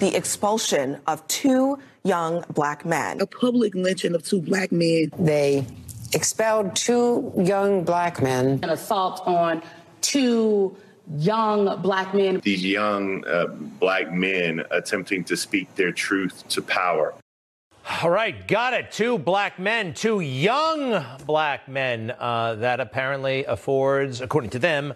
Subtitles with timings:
[0.00, 3.20] the expulsion of two young black men.
[3.20, 5.10] A public lynching of two black men.
[5.18, 5.66] They
[6.12, 8.60] expelled two young black men.
[8.62, 9.62] An assault on
[10.00, 10.76] two
[11.16, 12.40] young black men.
[12.40, 17.14] These young uh, black men attempting to speak their truth to power.
[18.02, 18.92] All right, got it.
[18.92, 22.12] Two black men, two young black men.
[22.18, 24.94] Uh, that apparently affords, according to them,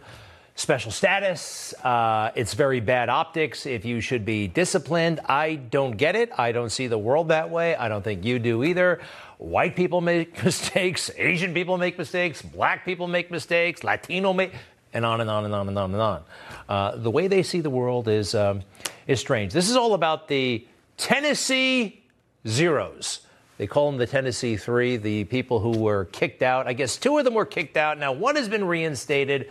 [0.55, 1.75] special status.
[1.83, 5.21] Uh, it's very bad optics if you should be disciplined.
[5.27, 6.31] I don't get it.
[6.39, 7.75] I don't see the world that way.
[7.75, 9.01] I don't think you do either.
[9.39, 14.53] White people make mistakes, Asian people make mistakes, black people make mistakes, Latino make,
[14.93, 16.23] and on and on and on and on and on.
[16.69, 18.63] Uh, the way they see the world is um,
[19.09, 19.53] is strange.
[19.53, 20.67] This is all about the
[20.97, 22.05] Tennessee
[22.47, 23.21] Zeros.
[23.59, 26.67] They call them the Tennessee Three, the people who were kicked out.
[26.67, 27.99] I guess two of them were kicked out.
[27.99, 29.51] Now one has been reinstated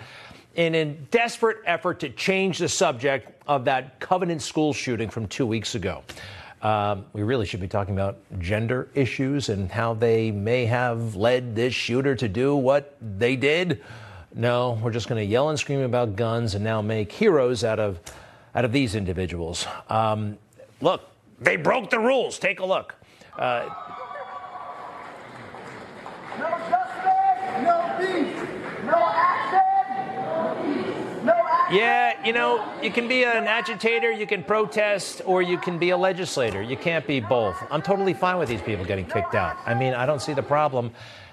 [0.56, 5.46] in a desperate effort to change the subject of that Covenant school shooting from two
[5.46, 6.04] weeks ago.
[6.62, 11.56] Um, we really should be talking about gender issues and how they may have led
[11.56, 13.82] this shooter to do what they did.
[14.34, 17.80] No, we're just going to yell and scream about guns and now make heroes out
[17.80, 18.00] of
[18.56, 19.68] out of these individuals.
[19.90, 20.38] Um,
[20.80, 21.02] look,
[21.40, 22.40] they broke the rules.
[22.40, 22.96] Take a look.
[23.38, 23.68] Uh,
[26.40, 27.14] no justice,
[27.64, 28.48] no peace,
[28.86, 29.66] no action,
[31.26, 31.63] no action.
[31.74, 35.90] Yeah, you know, you can be an agitator, you can protest, or you can be
[35.90, 36.62] a legislator.
[36.62, 37.56] You can't be both.
[37.72, 39.58] I'm totally fine with these people getting kicked out.
[39.66, 40.92] I mean, I don't see the problem.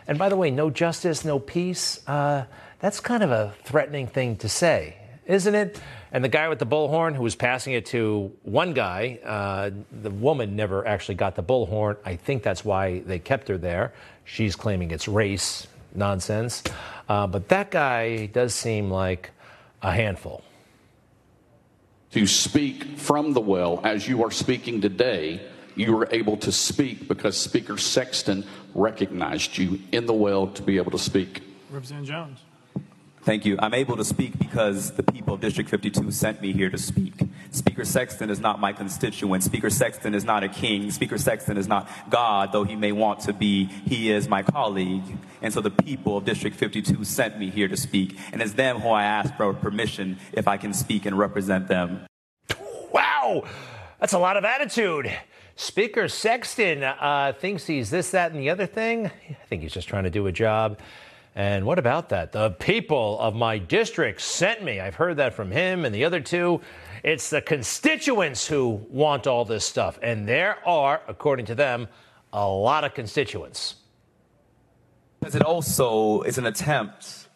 [0.08, 2.00] And by the way, no justice, no peace.
[2.06, 2.46] Uh,
[2.78, 4.96] that's kind of a threatening thing to say,
[5.26, 5.78] isn't it?
[6.10, 10.10] And the guy with the bullhorn who was passing it to one guy, uh, the
[10.10, 11.98] woman never actually got the bullhorn.
[12.02, 13.92] I think that's why they kept her there.
[14.24, 16.62] She's claiming it's race nonsense.
[17.10, 19.32] Uh, but that guy does seem like
[19.82, 20.42] a handful.
[22.12, 25.40] To speak from the well as you are speaking today,
[25.76, 30.76] you were able to speak because Speaker Sexton recognized you in the well to be
[30.76, 31.42] able to speak.
[31.70, 32.40] Representative Jones.
[33.22, 33.58] Thank you.
[33.58, 37.12] I'm able to speak because the people of District 52 sent me here to speak.
[37.50, 39.42] Speaker Sexton is not my constituent.
[39.42, 40.90] Speaker Sexton is not a king.
[40.90, 43.66] Speaker Sexton is not God, though he may want to be.
[43.66, 45.02] He is my colleague.
[45.42, 48.16] And so the people of District 52 sent me here to speak.
[48.32, 52.06] And it's them who I ask for permission if I can speak and represent them.
[52.90, 53.44] Wow!
[53.98, 55.12] That's a lot of attitude.
[55.56, 59.06] Speaker Sexton uh, thinks he's this, that, and the other thing.
[59.28, 60.78] I think he's just trying to do a job.
[61.34, 62.32] And what about that?
[62.32, 64.80] The people of my district sent me.
[64.80, 66.60] I've heard that from him and the other two.
[67.02, 69.98] It's the constituents who want all this stuff.
[70.02, 71.88] And there are, according to them,
[72.32, 73.76] a lot of constituents.
[75.20, 77.28] Because it also is an attempt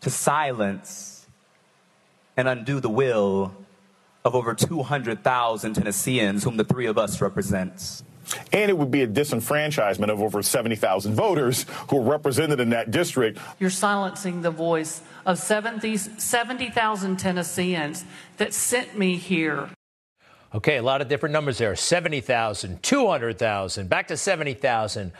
[0.00, 1.26] to silence
[2.36, 3.54] and undo the will
[4.24, 8.02] of over 200,000 Tennesseans whom the three of us represent.
[8.52, 12.90] And it would be a disenfranchisement of over 70,000 voters who are represented in that
[12.90, 13.38] district.
[13.58, 18.04] You're silencing the voice of 70,000 70, Tennesseans
[18.36, 19.68] that sent me here.
[20.54, 25.12] Okay, a lot of different numbers there 70,000, 200,000, back to 70,000.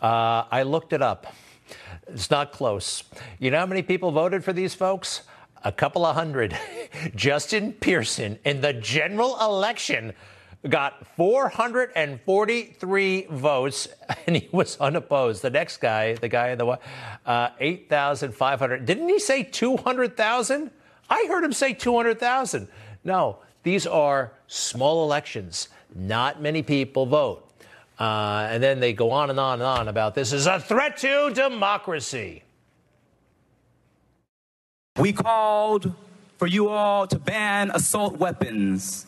[0.00, 1.34] Uh, I looked it up.
[2.08, 3.02] It's not close.
[3.38, 5.22] You know how many people voted for these folks?
[5.64, 6.56] A couple of hundred.
[7.14, 10.12] Justin Pearson in the general election
[10.68, 13.88] got 443 votes,
[14.26, 15.42] and he was unopposed.
[15.42, 16.78] The next guy, the guy in the
[17.26, 18.86] uh, 8,500.
[18.86, 20.70] Didn't he say 200,000?
[21.10, 22.68] I heard him say 200,000.
[23.04, 25.68] No, these are small elections.
[25.94, 27.42] Not many people vote.
[27.98, 30.96] Uh, and then they go on and on and on about this is a threat
[30.96, 32.42] to democracy.
[34.98, 35.94] We called
[36.38, 39.06] for you all to ban assault weapons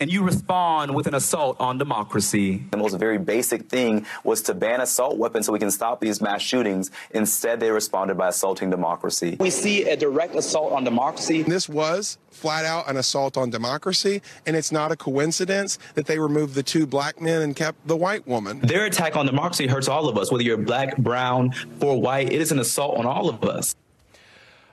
[0.00, 2.64] and you respond with an assault on democracy.
[2.70, 6.22] The most very basic thing was to ban assault weapons so we can stop these
[6.22, 6.90] mass shootings.
[7.10, 9.36] Instead, they responded by assaulting democracy.
[9.38, 11.42] We see a direct assault on democracy.
[11.42, 16.18] This was flat out an assault on democracy, and it's not a coincidence that they
[16.18, 18.60] removed the two black men and kept the white woman.
[18.60, 21.52] Their attack on democracy hurts all of us, whether you're black, brown,
[21.82, 22.32] or white.
[22.32, 23.74] It is an assault on all of us.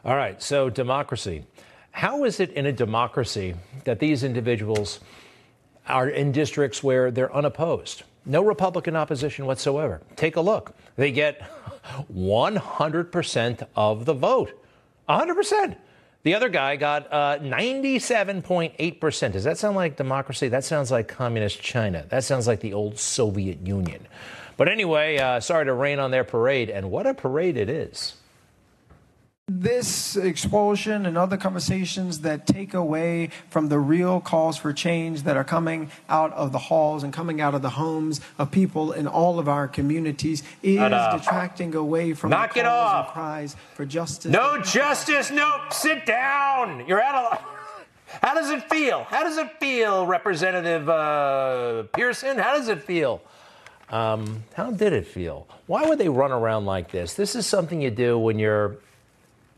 [0.06, 1.44] All right, so democracy.
[1.92, 3.56] How is it in a democracy
[3.86, 5.00] that these individuals
[5.88, 8.04] are in districts where they're unopposed?
[8.26, 10.02] No Republican opposition whatsoever.
[10.16, 10.76] Take a look.
[10.96, 11.42] They get
[12.14, 14.64] 100% of the vote.
[15.08, 15.78] 100%.
[16.24, 19.32] The other guy got uh, 97.8%.
[19.32, 20.50] Does that sound like democracy?
[20.50, 22.06] That sounds like communist China.
[22.10, 24.06] That sounds like the old Soviet Union.
[24.58, 28.16] But anyway, uh, sorry to rain on their parade, and what a parade it is.
[29.50, 35.38] This expulsion and other conversations that take away from the real calls for change that
[35.38, 39.08] are coming out of the halls and coming out of the homes of people in
[39.08, 44.34] all of our communities is detracting away from Knock the calls and cries for justice.
[44.34, 45.32] No justice.
[45.32, 46.86] No, sit down.
[46.86, 47.42] You're out of.
[48.22, 49.06] How does it feel?
[49.06, 52.38] How does it feel, Representative uh, Pearson?
[52.38, 53.22] How does it feel?
[53.90, 55.48] Um, how did it feel?
[55.68, 57.14] Why would they run around like this?
[57.14, 58.76] This is something you do when you're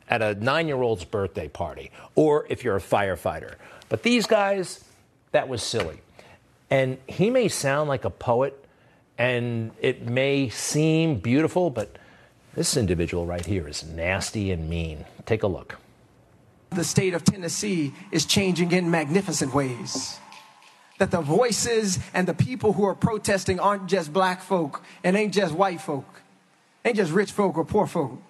[0.09, 3.55] at a nine year old's birthday party or if you're a firefighter.
[3.87, 4.83] But these guys,
[5.31, 6.01] that was silly.
[6.69, 8.65] And he may sound like a poet
[9.17, 11.97] and it may seem beautiful, but
[12.53, 15.05] this individual right here is nasty and mean.
[15.25, 15.77] Take a look.
[16.71, 20.19] the state of Tennessee is changing in magnificent ways.
[20.99, 25.33] That the voices and the people who are protesting aren't just black folk and ain't
[25.33, 26.21] just white folk,
[26.85, 28.21] ain't just rich folk or poor folk.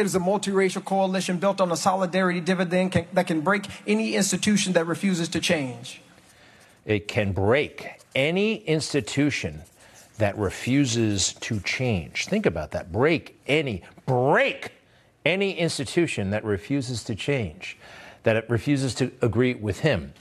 [0.00, 4.14] It is a multiracial coalition built on a solidarity dividend can, that can break any
[4.14, 6.00] institution that refuses to change.
[6.86, 9.60] It can break any institution
[10.16, 12.28] that refuses to change.
[12.28, 12.90] Think about that.
[12.90, 14.72] Break any, break
[15.26, 17.76] any institution that refuses to change,
[18.22, 20.14] that it refuses to agree with him.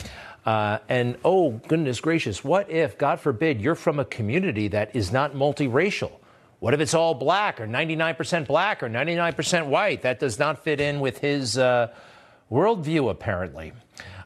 [0.46, 5.14] Uh, and oh, goodness gracious, what if, God forbid, you're from a community that is
[5.14, 6.12] not multiracial?
[6.60, 10.02] What if it's all black or 99% black or 99% white?
[10.02, 11.94] That does not fit in with his uh,
[12.52, 13.72] worldview, apparently.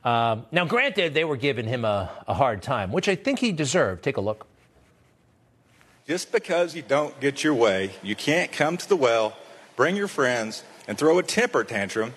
[0.03, 3.51] Um, now, granted, they were giving him a, a hard time, which I think he
[3.51, 4.03] deserved.
[4.03, 4.47] Take a look.
[6.07, 9.37] Just because you don't get your way, you can't come to the well,
[9.75, 12.13] bring your friends, and throw a temper tantrum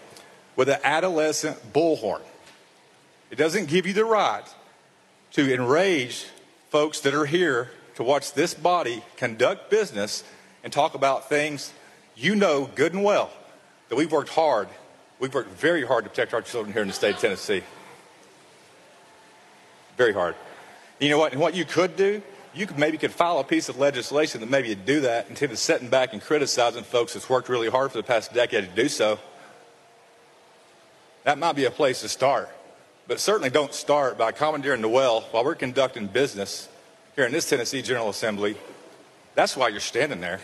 [0.56, 2.22] with an adolescent bullhorn.
[3.30, 4.42] It doesn't give you the right
[5.32, 6.26] to enrage
[6.70, 10.22] folks that are here to watch this body conduct business
[10.62, 11.72] and talk about things
[12.14, 13.31] you know good and well
[13.88, 14.69] that we've worked hard.
[15.19, 17.62] We've worked very hard to protect our children here in the state of Tennessee.
[19.96, 20.34] Very hard.
[20.98, 21.32] You know what?
[21.32, 22.22] And what you could do,
[22.54, 25.50] you could maybe could file a piece of legislation that maybe you'd do that instead
[25.50, 28.82] of sitting back and criticizing folks that's worked really hard for the past decade to
[28.82, 29.19] do so.
[31.25, 32.50] That might be a place to start.
[33.08, 36.69] But certainly don't start by commandeering the well while we're conducting business
[37.16, 38.56] here in this Tennessee General Assembly.
[39.34, 40.40] That's why you're standing there,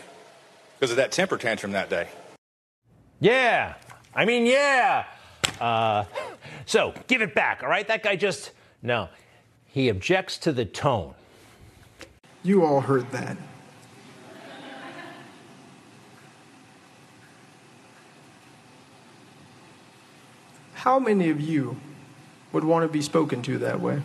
[0.77, 2.09] because of that temper tantrum that day.
[3.19, 3.75] Yeah.
[4.13, 5.05] I mean, yeah.
[5.61, 6.05] Uh,
[6.65, 7.87] so give it back, all right?
[7.87, 9.07] That guy just, no.
[9.65, 11.13] He objects to the tone.
[12.43, 13.37] You all heard that.
[20.73, 21.77] How many of you
[22.51, 24.01] would want to be spoken to that way?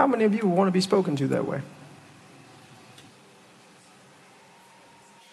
[0.00, 1.60] How many of you would want to be spoken to that way?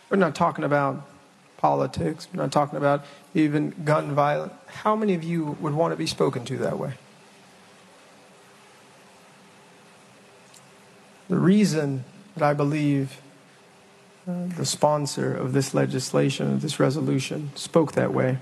[0.09, 1.07] We're not talking about
[1.55, 2.27] politics.
[2.33, 4.51] We're not talking about even gun violence.
[4.65, 6.95] How many of you would want to be spoken to that way?
[11.29, 12.03] The reason
[12.35, 13.21] that I believe
[14.27, 18.39] uh, the sponsor of this legislation, of this resolution, spoke that way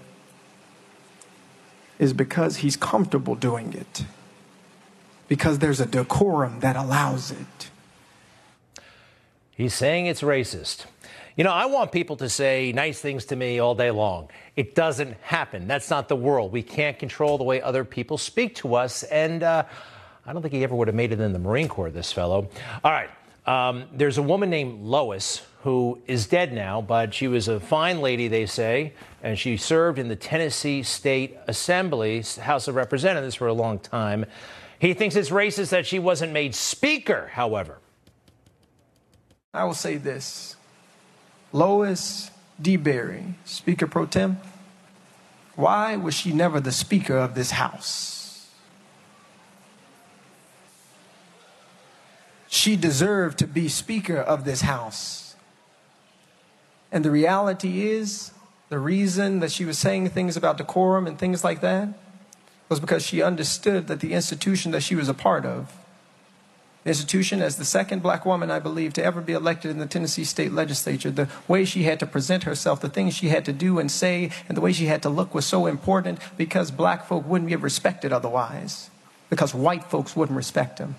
[1.99, 4.05] is because he's comfortable doing it.
[5.27, 7.69] Because there's a decorum that allows it.
[9.51, 10.85] He's saying it's racist.
[11.35, 14.29] You know, I want people to say nice things to me all day long.
[14.55, 15.67] It doesn't happen.
[15.67, 16.51] That's not the world.
[16.51, 19.03] We can't control the way other people speak to us.
[19.03, 19.63] And uh,
[20.25, 22.49] I don't think he ever would have made it in the Marine Corps, this fellow.
[22.83, 23.09] All right.
[23.45, 28.01] Um, there's a woman named Lois who is dead now, but she was a fine
[28.01, 33.47] lady, they say, and she served in the Tennessee State Assembly, House of Representatives, for
[33.47, 34.25] a long time.
[34.85, 37.79] He thinks it's racist that she wasn't made Speaker, however.
[39.51, 40.57] I will say this
[41.51, 42.29] Lois
[42.61, 44.37] DeBerry, Speaker Pro Tem,
[45.55, 48.47] why was she never the Speaker of this House?
[52.47, 55.35] She deserved to be Speaker of this House.
[56.91, 58.33] And the reality is,
[58.69, 61.89] the reason that she was saying things about decorum and things like that
[62.69, 65.73] was because she understood that the institution that she was a part of,
[66.83, 69.87] the institution as the second black woman, I believe, to ever be elected in the
[69.87, 73.53] Tennessee state legislature, the way she had to present herself, the things she had to
[73.53, 77.07] do and say, and the way she had to look was so important because black
[77.07, 78.91] folk wouldn't be respected otherwise,
[79.31, 80.95] because white folks wouldn't respect them.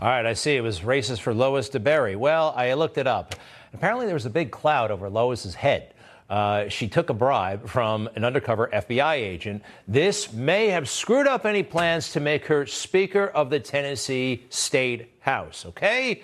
[0.00, 2.16] All right, I see it was racist for Lois DeBerry.
[2.16, 3.34] Well, I looked it up.
[3.74, 5.94] Apparently, there was a big cloud over Lois's head.
[6.28, 9.62] Uh, she took a bribe from an undercover FBI agent.
[9.86, 15.12] This may have screwed up any plans to make her Speaker of the Tennessee State
[15.20, 16.22] House, okay?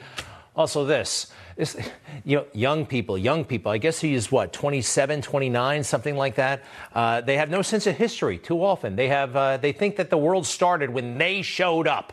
[0.56, 1.76] Also, this, this,
[2.24, 6.64] you know, young people, young people, I guess he's what, 27, 29, something like that.
[6.92, 8.96] Uh, they have no sense of history too often.
[8.96, 12.12] They, have, uh, they think that the world started when they showed up.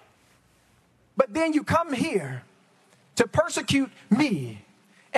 [1.18, 2.44] But then you come here
[3.16, 4.62] to persecute me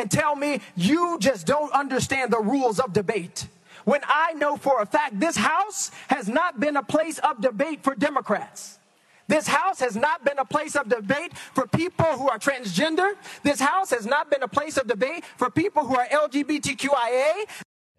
[0.02, 3.48] and tell me you just don't understand the rules of debate.
[3.86, 7.84] When I know for a fact this House has not been a place of debate
[7.84, 8.80] for Democrats.
[9.28, 13.14] This house has not been a place of debate for people who are transgender.
[13.44, 17.46] This house has not been a place of debate for people who are LGBTQIA.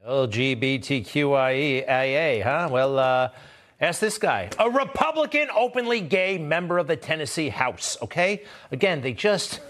[0.07, 1.33] LGBTQIA,
[2.43, 2.69] huh?
[2.71, 3.31] Well, uh,
[3.81, 8.43] ask this guy, a Republican, openly gay member of the Tennessee House, okay?
[8.71, 9.61] Again, they just.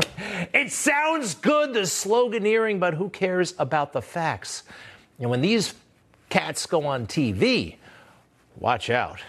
[0.52, 4.62] it sounds good, the sloganeering, but who cares about the facts?
[5.18, 5.74] And when these
[6.28, 7.76] cats go on TV,
[8.58, 9.20] watch out.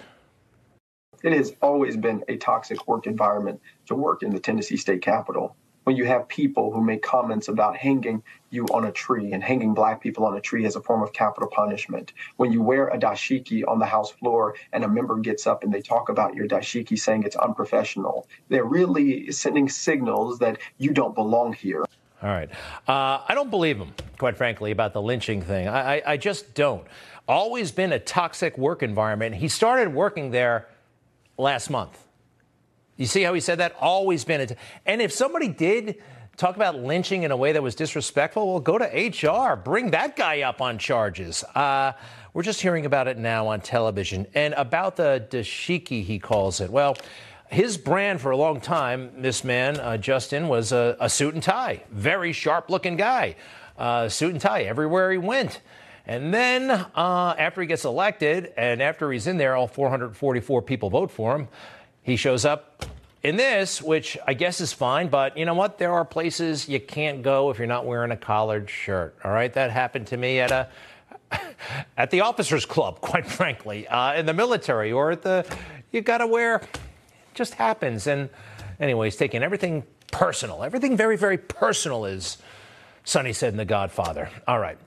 [1.24, 5.55] It has always been a toxic work environment to work in the Tennessee state capitol.
[5.83, 9.73] When you have people who make comments about hanging you on a tree and hanging
[9.73, 12.97] black people on a tree as a form of capital punishment, when you wear a
[12.97, 16.47] dashiki on the House floor and a member gets up and they talk about your
[16.47, 21.83] dashiki saying it's unprofessional, they're really sending signals that you don't belong here.
[22.21, 22.49] All right.
[22.87, 25.67] Uh, I don't believe him, quite frankly, about the lynching thing.
[25.67, 26.87] I, I, I just don't.
[27.27, 29.35] Always been a toxic work environment.
[29.35, 30.69] He started working there
[31.37, 31.99] last month.
[32.97, 33.75] You see how he said that?
[33.79, 34.55] Always been.
[34.85, 36.01] And if somebody did
[36.38, 39.55] talk about lynching in a way that was disrespectful, well, go to HR.
[39.55, 41.43] Bring that guy up on charges.
[41.55, 41.93] Uh,
[42.33, 44.27] we're just hearing about it now on television.
[44.33, 46.69] And about the dashiki, he calls it.
[46.69, 46.97] Well,
[47.50, 51.43] his brand for a long time, this man, uh, Justin, was a, a, suit and
[51.43, 51.83] tie.
[51.91, 53.35] Very sharp looking guy.
[53.77, 55.62] Uh, suit and tie everywhere he went.
[56.05, 60.89] And then uh, after he gets elected and after he's in there, all 444 people
[60.89, 61.47] vote for him,
[62.03, 62.86] he shows up
[63.24, 65.07] in this, which I guess is fine.
[65.07, 65.77] But you know what?
[65.77, 69.15] There are places you can't go if you're not wearing a collared shirt.
[69.24, 70.69] All right, that happened to me at a
[71.98, 75.45] at the officers club, quite frankly, uh, in the military, or at the
[75.91, 76.62] you got to wear.
[77.33, 78.05] Just happens.
[78.05, 78.29] And
[78.79, 82.38] anyways, taking everything personal, everything very very personal is.
[83.05, 84.29] Sonny said in The Godfather.
[84.48, 84.77] All right.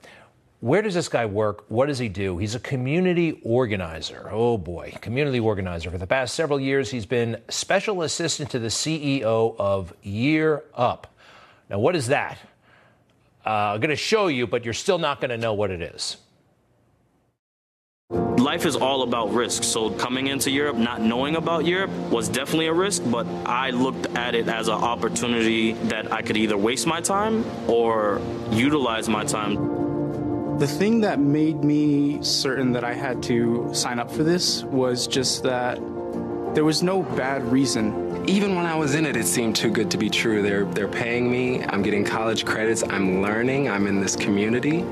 [0.60, 1.64] Where does this guy work?
[1.68, 2.38] What does he do?
[2.38, 4.28] He's a community organizer.
[4.30, 5.90] Oh boy, community organizer.
[5.90, 11.14] For the past several years, he's been special assistant to the CEO of Year Up.
[11.68, 12.38] Now, what is that?
[13.44, 15.82] Uh, I'm going to show you, but you're still not going to know what it
[15.82, 16.16] is.
[18.10, 19.62] Life is all about risk.
[19.62, 23.26] So coming into Year Up, not knowing about Year Up was definitely a risk, but
[23.44, 28.22] I looked at it as an opportunity that I could either waste my time or
[28.50, 29.86] utilize my time.
[30.58, 35.06] The thing that made me certain that I had to sign up for this was
[35.06, 35.76] just that
[36.54, 38.26] there was no bad reason.
[38.26, 40.40] Even when I was in it, it seemed too good to be true.
[40.40, 41.62] They're they're paying me.
[41.62, 42.82] I'm getting college credits.
[42.82, 43.68] I'm learning.
[43.68, 44.82] I'm in this community.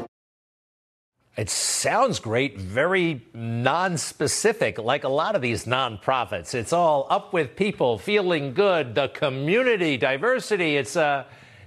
[1.35, 6.54] It sounds great, very non-specific, like a lot of these nonprofits.
[6.54, 10.76] It's all up with people, feeling good, the community, diversity.
[10.76, 11.25] It's uh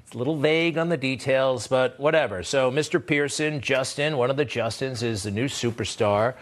[0.08, 2.42] it's a little vague on the details, but whatever.
[2.42, 3.06] So, Mr.
[3.06, 6.36] Pearson, Justin, one of the Justins, is the new superstar.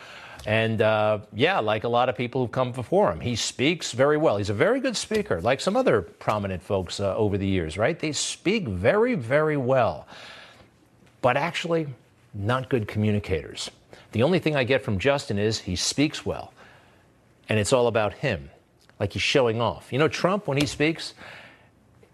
[0.45, 4.17] And uh, yeah, like a lot of people who've come before him, he speaks very
[4.17, 4.38] well.
[4.38, 7.98] He's a very good speaker, like some other prominent folks uh, over the years, right?
[7.98, 10.07] They speak very, very well,
[11.24, 11.88] but actually,
[12.36, 13.72] not good communicators.
[14.12, 16.53] The only thing I get from Justin is he speaks well,
[17.50, 18.51] and it's all about him,
[19.00, 19.91] like he's showing off.
[19.91, 21.15] You know, Trump, when he speaks,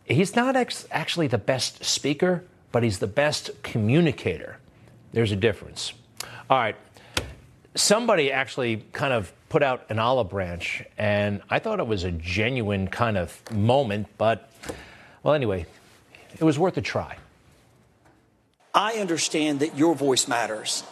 [0.05, 4.58] he's not ex- actually the best speaker, but he's the best communicator.
[5.13, 5.93] There's a difference.
[6.50, 6.75] All right.
[7.75, 12.12] Somebody actually kind of put out an olive branch, and I thought it was a
[12.12, 14.51] genuine kind of moment, but,
[15.24, 15.65] well, anyway,
[16.34, 17.17] it was worth a try.
[18.74, 20.84] I understand that your voice matters.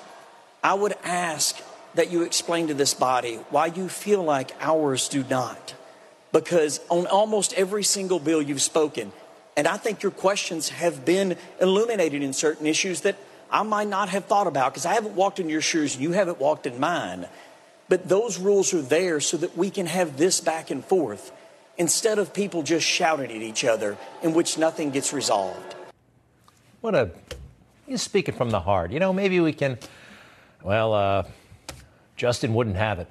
[0.63, 1.57] I would ask
[1.95, 5.73] that you explain to this body why you feel like ours do not
[6.31, 9.11] because on almost every single bill you've spoken,
[9.57, 13.17] and I think your questions have been illuminated in certain issues that
[13.51, 16.11] I might not have thought about because I haven't walked in your shoes and you
[16.11, 17.27] haven't walked in mine.
[17.89, 21.31] But those rules are there so that we can have this back and forth
[21.77, 25.75] instead of people just shouting at each other in which nothing gets resolved.
[26.81, 27.09] What a.
[27.87, 28.91] You speak it from the heart.
[28.91, 29.79] You know, maybe we can.
[30.61, 31.23] Well, uh,
[32.15, 33.07] Justin wouldn't have it.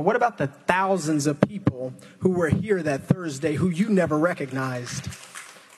[0.00, 4.16] But what about the thousands of people who were here that Thursday who you never
[4.16, 5.06] recognized?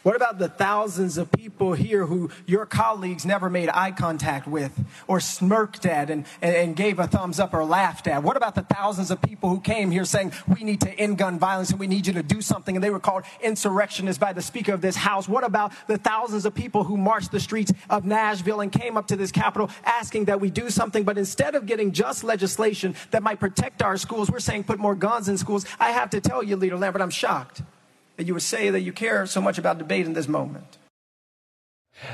[0.02, 4.84] What about the thousands of people here who your colleagues never made eye contact with
[5.06, 8.22] or smirked at and, and, gave a thumbs up or laughed at?
[8.24, 11.38] What about the thousands of people who came here saying, we need to end gun
[11.38, 12.74] violence and we need you to do something?
[12.74, 15.28] And they were called insurrectionists by the Speaker of this House.
[15.28, 19.06] What about the thousands of people who marched the streets of Nashville and came up
[19.08, 21.04] to this Capitol asking that we do something?
[21.04, 24.96] But instead of getting just legislation that might protect our schools, we're saying put more
[24.96, 25.64] guns in schools.
[25.78, 27.62] I have to tell you, Leader Lambert, I'm shocked
[28.22, 30.78] that you would say that you care so much about debate in this moment.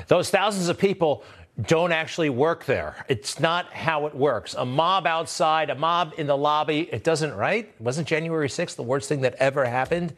[0.07, 1.23] Those thousands of people
[1.61, 3.05] don't actually work there.
[3.11, 4.55] It's not how it works.
[4.55, 7.71] A mob outside, a mob in the lobby, it doesn't, right?
[7.79, 10.15] Wasn't January 6th the worst thing that ever happened?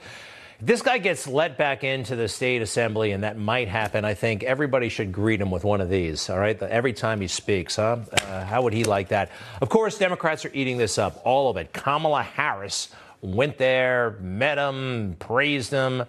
[0.60, 4.14] If this guy gets let back into the state assembly, and that might happen, I
[4.14, 6.62] think everybody should greet him with one of these, all right?
[6.62, 7.98] Every time he speaks, huh?
[8.12, 9.32] Uh, how would he like that?
[9.60, 11.72] Of course, Democrats are eating this up, all of it.
[11.72, 12.90] Kamala Harris
[13.22, 16.04] went there, met him, praised him.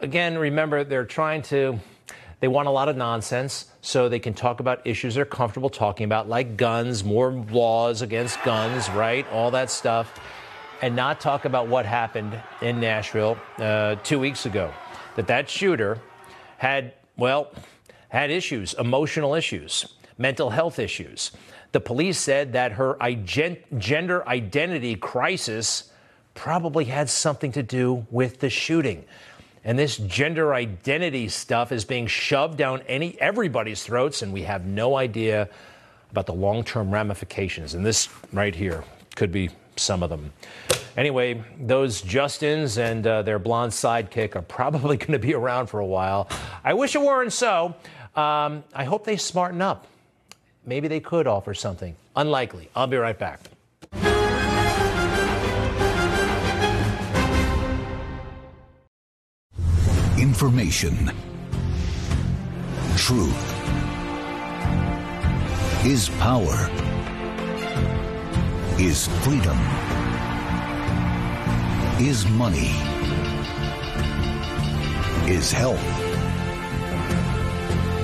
[0.00, 1.78] Again, remember, they're trying to,
[2.40, 6.04] they want a lot of nonsense so they can talk about issues they're comfortable talking
[6.04, 9.26] about, like guns, more laws against guns, right?
[9.30, 10.18] All that stuff.
[10.82, 14.72] And not talk about what happened in Nashville uh, two weeks ago.
[15.16, 15.98] That that shooter
[16.56, 17.52] had, well,
[18.08, 21.32] had issues, emotional issues, mental health issues.
[21.72, 22.96] The police said that her
[23.78, 25.92] gender identity crisis
[26.34, 29.04] probably had something to do with the shooting.
[29.64, 34.64] And this gender identity stuff is being shoved down any everybody's throats, and we have
[34.64, 35.48] no idea
[36.10, 37.74] about the long-term ramifications.
[37.74, 38.84] And this right here
[39.16, 40.32] could be some of them.
[40.96, 45.80] Anyway, those Justins and uh, their blonde sidekick are probably going to be around for
[45.80, 46.28] a while.
[46.64, 47.74] I wish it weren't so.
[48.16, 49.86] Um, I hope they smarten up.
[50.66, 51.96] Maybe they could offer something.
[52.16, 52.68] Unlikely.
[52.74, 53.40] I'll be right back.
[60.40, 61.12] Information.
[62.96, 63.44] Truth.
[65.84, 66.70] Is power.
[68.78, 69.58] Is freedom.
[72.00, 72.72] Is money.
[75.30, 75.84] Is health.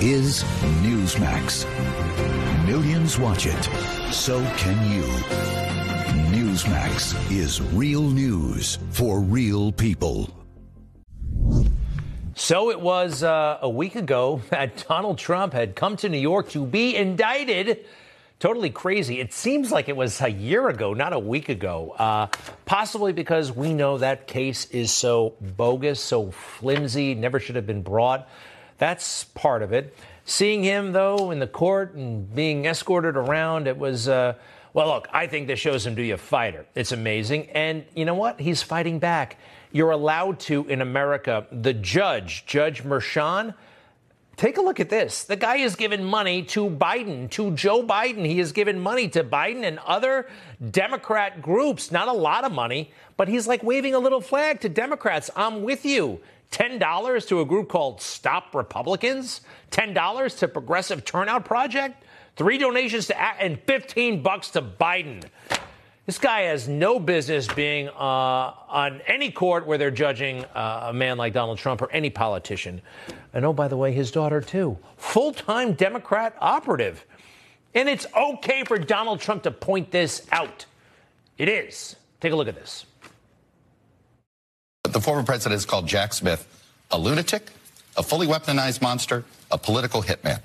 [0.03, 0.45] Is
[0.85, 1.65] Newsmax.
[2.67, 3.65] Millions watch it.
[4.13, 5.05] So can you.
[6.37, 10.36] Newsmax is real news for real people.
[12.47, 16.49] So it was uh, a week ago that Donald Trump had come to New York
[16.51, 17.85] to be indicted.
[18.39, 19.19] Totally crazy.
[19.19, 21.97] It seems like it was a year ago, not a week ago.
[21.99, 22.29] Uh,
[22.65, 27.83] possibly because we know that case is so bogus, so flimsy, never should have been
[27.83, 28.29] brought.
[28.79, 29.97] That's part of it.
[30.25, 34.07] Seeing him, though, in the court and being escorted around, it was.
[34.07, 34.35] Uh,
[34.73, 36.65] well, look, I think this shows him to be a fighter.
[36.77, 37.51] It's amazing.
[37.51, 38.39] And you know what?
[38.39, 39.37] He's fighting back.
[39.77, 41.47] You're allowed to in America.
[41.53, 43.55] The judge, Judge Merchan,
[44.39, 45.25] take a look at this.
[45.25, 48.25] The guy has given money to Biden, to Joe Biden.
[48.25, 50.31] He has given money to Biden and other
[50.71, 51.93] Democrat groups.
[51.93, 55.29] Not a lot of money, but he's like waving a little flag to Democrats.
[55.37, 56.21] I'm with you.
[56.53, 59.43] $10 to a group called Stop Republicans?
[59.73, 62.03] $10 to Progressive Turnout Project?
[62.37, 65.23] Three donations to and 15 bucks to Biden.
[66.07, 70.93] This guy has no business being uh, on any court where they're judging uh, a
[70.93, 72.81] man like Donald Trump or any politician.
[73.35, 74.79] And oh, by the way, his daughter, too.
[74.99, 77.05] Full time Democrat operative.
[77.75, 80.67] And it's okay for Donald Trump to point this out.
[81.39, 81.97] It is.
[82.21, 82.87] Take a look at this.
[84.85, 86.47] The former president has called Jack Smith
[86.93, 87.51] a lunatic,
[87.97, 90.41] a fully weaponized monster, a political hitman.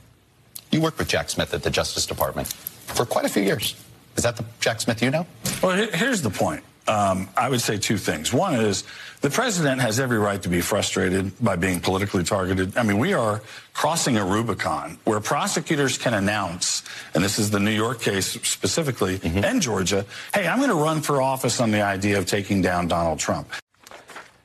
[0.71, 3.75] You worked with Jack Smith at the Justice Department for quite a few years.
[4.17, 5.25] Is that the Jack Smith you know?
[5.61, 6.63] Well, here's the point.
[6.87, 8.33] Um, I would say two things.
[8.33, 8.83] One is
[9.21, 12.75] the president has every right to be frustrated by being politically targeted.
[12.75, 13.41] I mean, we are
[13.73, 19.19] crossing a Rubicon where prosecutors can announce, and this is the New York case specifically,
[19.19, 19.45] mm-hmm.
[19.45, 22.87] and Georgia, hey, I'm going to run for office on the idea of taking down
[22.87, 23.47] Donald Trump.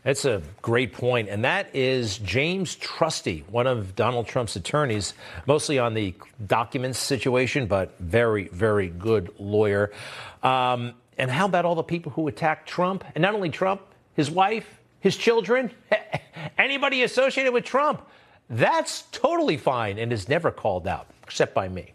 [0.06, 1.28] That's a great point.
[1.28, 5.14] And that is James Trusty, one of Donald Trump's attorneys,
[5.46, 6.14] mostly on the
[6.46, 9.90] documents situation, but very, very good lawyer.
[10.44, 13.02] Um, and how about all the people who attacked Trump?
[13.16, 13.82] And not only Trump,
[14.14, 15.72] his wife, his children,
[16.56, 18.06] anybody associated with Trump.
[18.48, 21.94] That's totally fine and is never called out, except by me.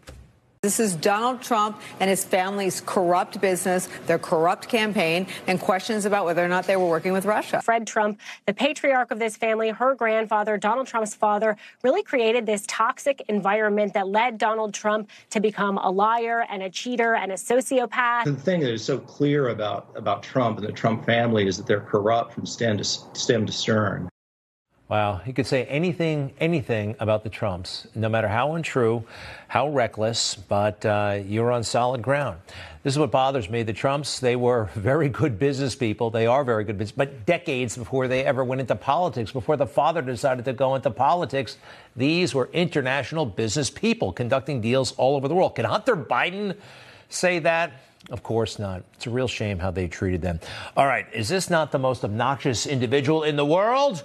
[0.62, 6.24] This is Donald Trump and his family's corrupt business, their corrupt campaign, and questions about
[6.24, 7.60] whether or not they were working with Russia.
[7.60, 12.62] Fred Trump, the patriarch of this family, her grandfather, Donald Trump's father, really created this
[12.68, 17.34] toxic environment that led Donald Trump to become a liar and a cheater and a
[17.34, 18.22] sociopath.
[18.22, 21.66] The thing that is so clear about, about Trump and the Trump family is that
[21.66, 24.08] they're corrupt from stem to, stem to stern.
[24.92, 29.02] Wow, he could say anything, anything about the Trumps, no matter how untrue,
[29.48, 32.40] how reckless, but uh, you're on solid ground.
[32.82, 33.62] This is what bothers me.
[33.62, 36.10] The Trumps, they were very good business people.
[36.10, 39.66] They are very good business, but decades before they ever went into politics, before the
[39.66, 41.56] father decided to go into politics,
[41.96, 45.54] these were international business people conducting deals all over the world.
[45.54, 46.54] Can Hunter Biden
[47.08, 47.72] say that?
[48.10, 48.82] Of course not.
[48.92, 50.38] It's a real shame how they treated them.
[50.76, 54.04] All right, is this not the most obnoxious individual in the world?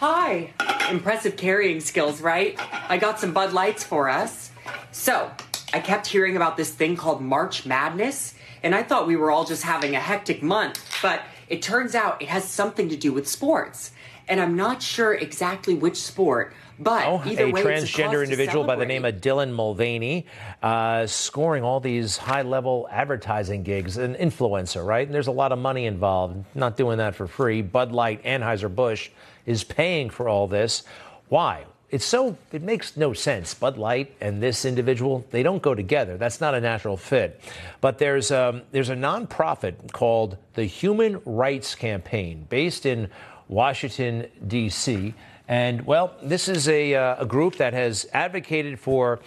[0.00, 0.54] Hi.
[0.90, 2.58] Impressive carrying skills, right?
[2.88, 4.50] I got some Bud Lights for us.
[4.92, 5.30] So,
[5.74, 8.32] I kept hearing about this thing called March Madness,
[8.62, 12.22] and I thought we were all just having a hectic month, but it turns out
[12.22, 13.90] it has something to do with sports.
[14.26, 18.24] And I'm not sure exactly which sport, but Oh, either a way, it's a transgender
[18.24, 20.24] individual by the name of Dylan Mulvaney,
[20.62, 25.06] uh, scoring all these high level advertising gigs, an influencer, right?
[25.06, 26.42] And there's a lot of money involved.
[26.54, 27.60] Not doing that for free.
[27.60, 29.10] Bud Light, Anheuser-Busch
[29.50, 30.84] is paying for all this.
[31.28, 31.66] Why?
[31.90, 33.52] It's so, it makes no sense.
[33.52, 36.16] Bud Light and this individual, they don't go together.
[36.16, 37.40] That's not a natural fit.
[37.80, 43.10] But there's, um, there's a nonprofit called the Human Rights Campaign based in
[43.48, 45.14] Washington, D.C.
[45.48, 49.18] And well, this is a, uh, a group that has advocated for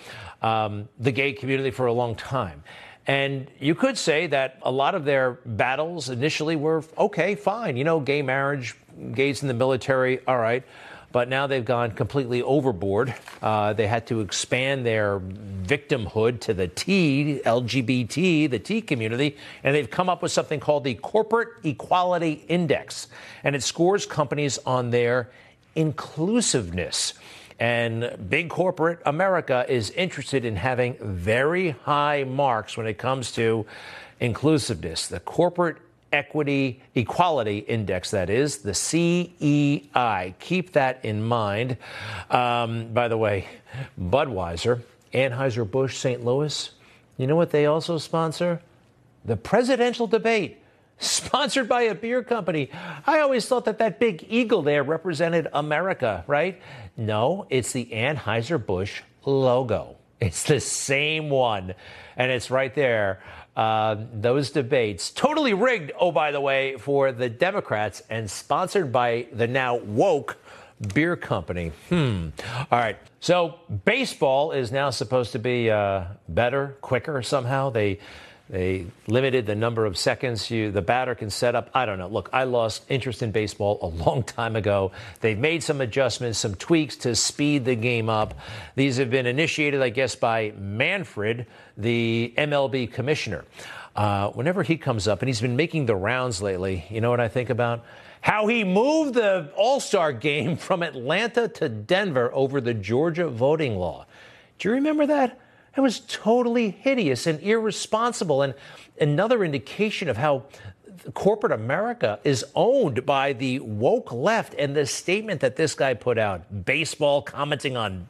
[0.42, 2.64] um, the gay community for a long time.
[3.06, 7.76] And you could say that a lot of their battles initially were okay, fine.
[7.76, 8.76] You know, gay marriage,
[9.14, 10.64] gays in the military, all right.
[11.12, 13.14] But now they've gone completely overboard.
[13.40, 19.76] Uh, they had to expand their victimhood to the T, LGBT, the T community, and
[19.76, 23.10] they've come up with something called the Corporate Equality Index.
[23.44, 25.30] And it scores companies on their
[25.76, 27.14] inclusiveness.
[27.60, 33.68] And big corporate America is interested in having very high marks when it comes to
[34.20, 35.08] inclusiveness.
[35.08, 35.78] The Corporate
[36.13, 40.36] Equity Equality Index, that is, the CEI.
[40.39, 41.76] Keep that in mind.
[42.30, 43.47] Um, by the way,
[43.99, 44.82] Budweiser,
[45.13, 46.23] Anheuser-Busch, St.
[46.23, 46.71] Louis,
[47.17, 48.62] you know what they also sponsor?
[49.26, 50.60] The presidential debate
[50.99, 52.69] sponsored by a beer company.
[53.06, 56.62] I always thought that that big eagle there represented America, right?
[56.95, 59.97] No, it's the Anheuser-Busch logo.
[60.19, 61.73] It's the same one,
[62.15, 63.21] and it's right there.
[63.56, 69.28] Uh, those debates, totally rigged, oh, by the way, for the Democrats and sponsored by
[69.32, 70.38] the now woke
[70.94, 71.72] beer company.
[71.89, 72.30] Hmm.
[72.72, 72.98] All right.
[73.20, 77.70] So baseball is now supposed to be uh, better, quicker somehow.
[77.70, 78.00] They
[78.50, 81.70] they limited the number of seconds you the batter can set up.
[81.74, 82.10] I don't know.
[82.10, 84.92] Look, I lost interest in baseball a long time ago.
[85.22, 88.34] They've made some adjustments, some tweaks to speed the game up.
[88.76, 93.46] These have been initiated, I guess, by Manfred, the MLB commissioner.
[93.96, 97.20] Uh, whenever he comes up, and he's been making the rounds lately, you know what
[97.20, 97.84] I think about?
[98.22, 103.76] How he moved the All Star game from Atlanta to Denver over the Georgia voting
[103.76, 104.06] law.
[104.58, 105.40] Do you remember that?
[105.76, 108.54] It was totally hideous and irresponsible, and
[109.00, 110.46] another indication of how
[111.14, 114.54] corporate America is owned by the woke left.
[114.58, 118.08] And the statement that this guy put out, baseball commenting on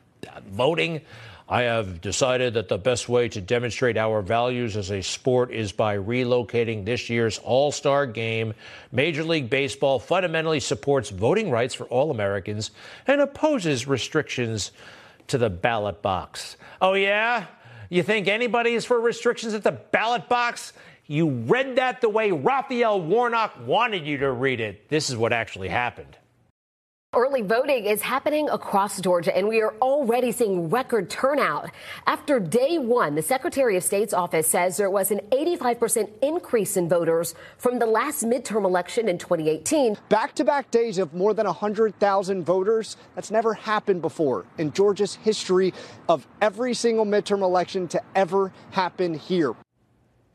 [0.52, 1.02] voting.
[1.48, 5.74] I have decided that the best way to demonstrate our values as a sport is
[5.74, 8.54] by relocating this year's All Star game.
[8.92, 12.72] Major League Baseball fundamentally supports voting rights for all Americans
[13.08, 14.72] and opposes restrictions
[15.28, 16.56] to the ballot box.
[16.82, 17.46] Oh, yeah?
[17.90, 20.74] You think anybody is for restrictions at the ballot box?
[21.08, 24.88] You read that the way Raphael Warnock wanted you to read it.
[24.88, 26.18] This is what actually happened.
[27.16, 31.70] Early voting is happening across Georgia, and we are already seeing record turnout.
[32.08, 36.90] After day one, the Secretary of State's office says there was an 85% increase in
[36.90, 39.96] voters from the last midterm election in 2018.
[40.10, 42.98] Back to back days of more than 100,000 voters.
[43.14, 45.72] That's never happened before in Georgia's history
[46.10, 49.54] of every single midterm election to ever happen here.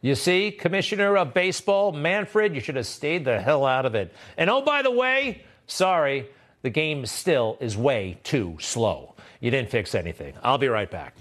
[0.01, 4.15] You see, Commissioner of Baseball, Manfred, you should have stayed the hell out of it.
[4.37, 6.29] And oh, by the way, sorry,
[6.63, 9.15] the game still is way too slow.
[9.41, 10.35] You didn't fix anything.
[10.43, 11.15] I'll be right back.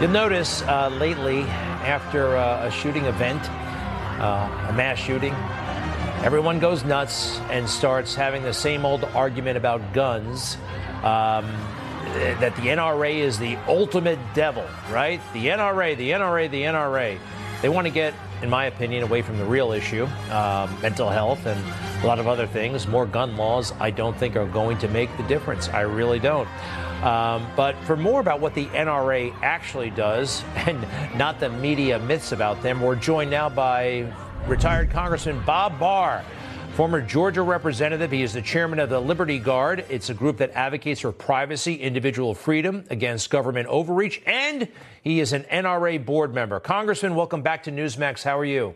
[0.00, 3.40] You'll notice uh, lately, after uh, a shooting event,
[4.20, 5.34] uh, a mass shooting,
[6.24, 10.56] everyone goes nuts and starts having the same old argument about guns
[11.02, 11.46] um,
[12.40, 15.20] that the NRA is the ultimate devil, right?
[15.32, 17.18] The NRA, the NRA, the NRA.
[17.62, 18.12] They want to get,
[18.42, 21.60] in my opinion, away from the real issue, um, mental health, and
[22.02, 22.88] a lot of other things.
[22.88, 25.68] More gun laws, I don't think, are going to make the difference.
[25.68, 26.48] I really don't.
[27.04, 30.80] Um, but for more about what the NRA actually does, and
[31.16, 34.12] not the media myths about them, we're joined now by
[34.46, 36.24] retired Congressman Bob Barr.
[36.74, 39.84] Former Georgia representative, he is the chairman of the Liberty Guard.
[39.90, 44.66] It's a group that advocates for privacy, individual freedom against government overreach, and
[45.02, 46.58] he is an NRA board member.
[46.60, 48.22] Congressman, welcome back to Newsmax.
[48.22, 48.74] How are you?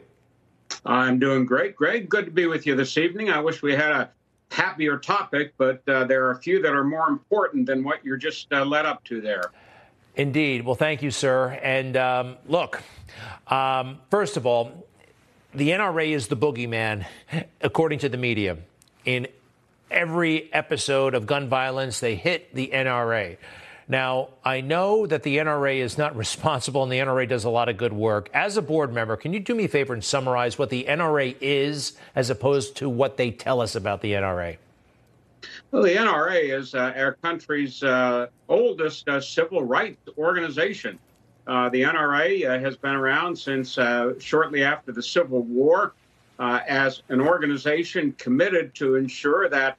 [0.85, 2.11] I'm doing great, Greg.
[2.11, 3.31] Good to be with you this evening.
[3.31, 4.11] I wish we had a
[4.51, 8.19] happier topic, but uh, there are a few that are more important than what you're
[8.19, 9.53] just uh, led up to there.
[10.17, 10.67] Indeed.
[10.67, 11.59] Well, thank you, sir.
[11.63, 12.83] And um, look,
[13.49, 14.86] um, first of all,
[15.57, 17.07] the NRA is the boogeyman,
[17.63, 18.59] according to the media.
[19.07, 19.27] In
[19.91, 23.39] every episode of gun violence, they hit the NRA.
[23.89, 27.71] Now, I know that the NRA is not responsible and the NRA does a lot
[27.71, 28.29] of good work.
[28.35, 31.35] As a board member, can you do me a favor and summarize what the NRA
[31.41, 34.59] is as opposed to what they tell us about the NRA?
[35.71, 40.99] Well, the NRA is uh, our country's uh, oldest uh, civil rights organization.
[41.47, 45.95] Uh, the NRA uh, has been around since uh, shortly after the Civil War
[46.39, 49.79] uh, as an organization committed to ensure that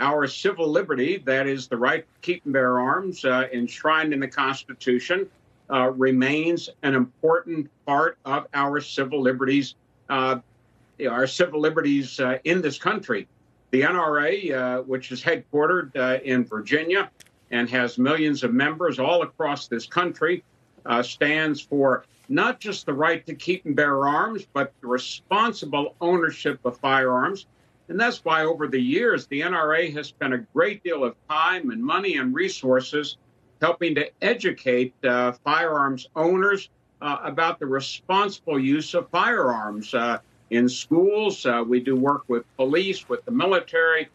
[0.00, 4.20] our civil liberty, that is the right to keep and bear arms uh, enshrined in
[4.20, 5.28] the Constitution,
[5.70, 9.74] uh, remains an important part of our civil liberties,
[10.08, 13.28] our civil liberties in this country.
[13.70, 17.10] The NRA, which is headquartered in Virginia
[17.50, 20.42] and has millions of members all across this country,
[20.86, 25.94] uh, stands for not just the right to keep and bear arms, but the responsible
[26.00, 27.46] ownership of firearms.
[27.88, 31.70] And that's why over the years, the NRA has spent a great deal of time
[31.70, 33.16] and money and resources
[33.60, 39.92] helping to educate uh, firearms owners uh, about the responsible use of firearms.
[39.92, 40.18] Uh,
[40.50, 44.08] in schools, uh, we do work with police, with the military,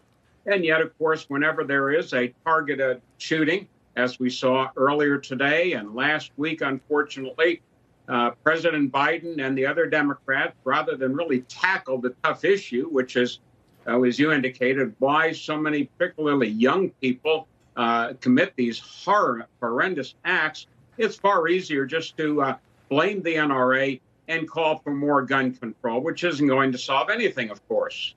[0.45, 5.73] and yet, of course, whenever there is a targeted shooting, as we saw earlier today
[5.73, 7.61] and last week, unfortunately,
[8.07, 13.15] uh, President Biden and the other Democrats, rather than really tackle the tough issue, which
[13.15, 13.39] is,
[13.87, 20.13] uh, as you indicated, why so many, particularly young people, uh, commit these horror, horrendous
[20.23, 22.57] acts, it's far easier just to uh,
[22.89, 27.49] blame the NRA and call for more gun control, which isn't going to solve anything,
[27.49, 28.13] of course.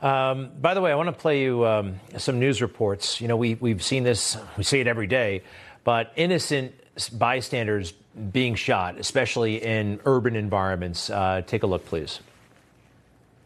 [0.00, 3.20] Um, by the way, I want to play you um, some news reports.
[3.20, 5.42] You know, we, we've seen this, we see it every day,
[5.82, 6.72] but innocent
[7.12, 7.92] bystanders
[8.32, 11.10] being shot, especially in urban environments.
[11.10, 12.20] Uh, take a look, please.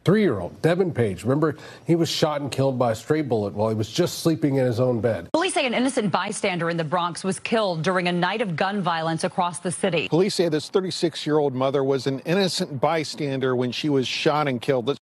[0.05, 1.23] Three year old Devin Page.
[1.23, 4.57] Remember, he was shot and killed by a stray bullet while he was just sleeping
[4.57, 5.31] in his own bed.
[5.33, 8.83] Police say an innocent bystander in the Bronx was killed during a night of gun
[8.83, 10.09] violence across the city.
[10.09, 14.49] Police say this 36 year old mother was an innocent bystander when she was shot
[14.49, 14.99] and killed.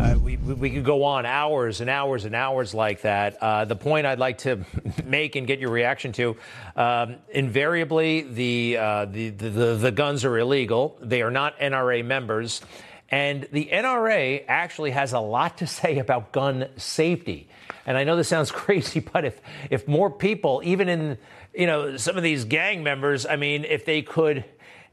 [0.00, 3.36] Uh, we, we could go on hours and hours and hours like that.
[3.36, 4.64] Uh, the point I'd like to
[5.04, 6.36] make and get your reaction to
[6.74, 10.96] um, invariably, the, uh, the, the, the guns are illegal.
[11.02, 12.62] They are not NRA members.
[13.10, 17.50] And the NRA actually has a lot to say about gun safety.
[17.84, 21.18] And I know this sounds crazy, but if, if more people, even in
[21.52, 24.44] you know some of these gang members, I mean, if they could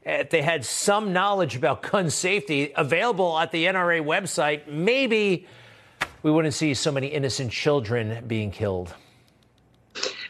[0.04, 5.46] if they had some knowledge about gun safety available at the NRA website, maybe
[6.22, 8.94] we wouldn't see so many innocent children being killed.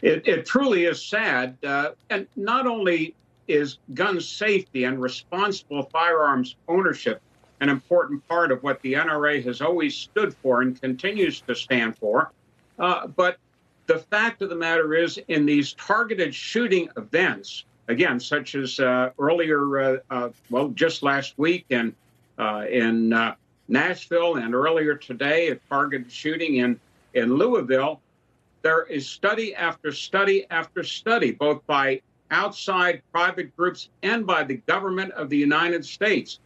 [0.01, 1.57] It, it truly is sad.
[1.63, 3.15] Uh, and not only
[3.47, 7.21] is gun safety and responsible firearms ownership
[7.61, 11.97] an important part of what the NRA has always stood for and continues to stand
[11.97, 12.31] for,
[12.77, 13.37] uh, but
[13.87, 19.09] the fact of the matter is, in these targeted shooting events, again, such as uh,
[19.19, 21.93] earlier, uh, uh, well, just last week and
[22.37, 23.09] uh, in
[23.67, 26.79] Nashville and earlier today, a targeted shooting in,
[27.15, 27.99] in Louisville,
[28.61, 34.57] there is study after study after study, both by outside private groups and by the
[34.67, 36.39] government of the United States,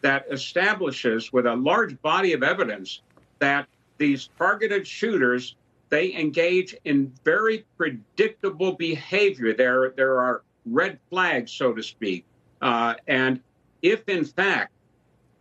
[0.00, 3.02] that establishes with a large body of evidence
[3.38, 3.66] that
[3.98, 5.54] these targeted shooters
[5.90, 9.54] they engage in very predictable behavior.
[9.54, 12.24] There, there are red flags, so to speak.
[12.60, 13.40] Uh, and
[13.82, 14.72] if, in fact,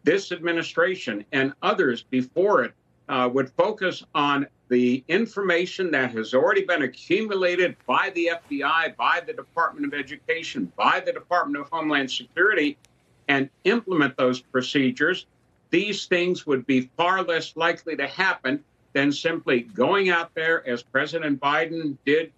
[0.04, 2.74] this administration and others before it
[3.10, 9.22] uh, would focus on the information that has already been accumulated by the FBI, by
[9.26, 12.78] the Department of Education, by the Department of Homeland Security,
[13.28, 15.26] and implement those procedures,
[15.70, 18.64] these things would be far less likely to happen
[18.94, 22.32] than simply going out there, as President Biden did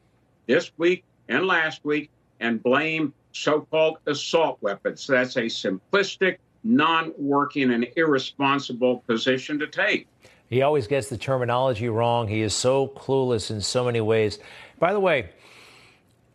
[0.47, 5.06] this week and last week, and blame so called assault weapons.
[5.08, 10.08] That's a simplistic, non working, and irresponsible position to take.
[10.49, 12.28] He always gets the terminology wrong.
[12.28, 14.39] He is so clueless in so many ways.
[14.80, 15.30] By the way,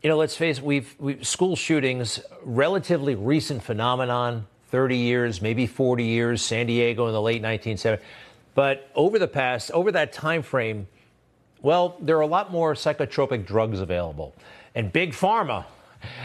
[0.02, 5.66] you know, let's face it, we've, we've school shootings, relatively recent phenomenon, 30 years, maybe
[5.66, 8.00] 40 years, San Diego in the late 1970s.
[8.54, 10.86] But over the past, over that time frame,
[11.62, 14.34] well, there are a lot more psychotropic drugs available.
[14.74, 15.64] And Big Pharma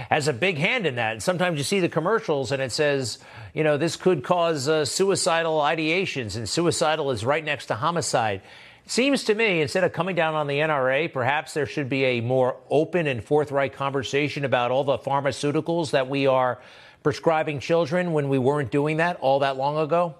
[0.09, 1.21] has a big hand in that.
[1.21, 3.19] Sometimes you see the commercials and it says,
[3.53, 8.41] you know, this could cause uh, suicidal ideations, and suicidal is right next to homicide.
[8.85, 12.21] Seems to me, instead of coming down on the NRA, perhaps there should be a
[12.21, 16.59] more open and forthright conversation about all the pharmaceuticals that we are
[17.03, 20.15] prescribing children when we weren't doing that all that long ago?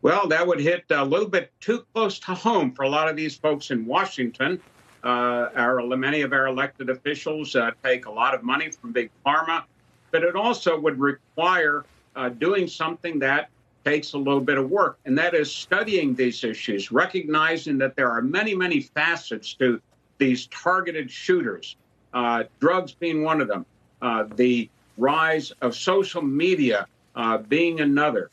[0.00, 3.16] Well, that would hit a little bit too close to home for a lot of
[3.16, 4.60] these folks in Washington.
[5.04, 9.10] Uh, our many of our elected officials uh, take a lot of money from big
[9.26, 9.64] pharma,
[10.12, 11.84] but it also would require
[12.14, 13.48] uh, doing something that
[13.84, 18.08] takes a little bit of work, and that is studying these issues, recognizing that there
[18.08, 19.80] are many, many facets to
[20.18, 21.74] these targeted shooters,
[22.14, 23.66] uh, drugs being one of them,
[24.02, 26.86] uh, the rise of social media
[27.16, 28.30] uh, being another,